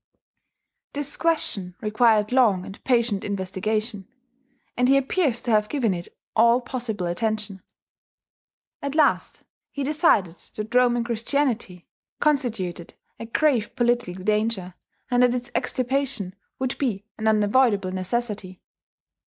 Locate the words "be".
16.79-17.05